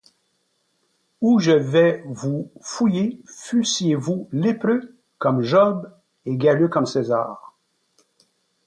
[1.21, 5.93] Ou je vais vous fouiller, fussiez-vous lépreux comme Job
[6.25, 7.53] et galeux comme César!